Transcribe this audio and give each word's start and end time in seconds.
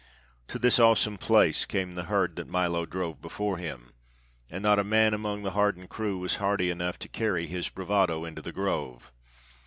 To 0.47 0.57
this 0.57 0.79
awesome 0.79 1.19
place 1.19 1.63
came 1.63 1.93
the 1.93 2.05
herd 2.05 2.35
that 2.37 2.47
Milo 2.49 2.87
drove 2.87 3.21
before 3.21 3.59
him; 3.59 3.93
and 4.49 4.63
not 4.63 4.79
a 4.79 4.83
man 4.83 5.13
among 5.13 5.43
the 5.43 5.51
hardened 5.51 5.89
crew 5.91 6.17
was 6.17 6.37
hardy 6.37 6.71
enough 6.71 6.97
to 6.97 7.07
carry 7.07 7.45
his 7.45 7.69
bravado 7.69 8.25
into 8.25 8.41
the 8.41 8.51
Grove. 8.51 9.11